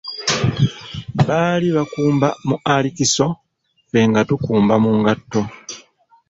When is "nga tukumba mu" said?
4.09-4.91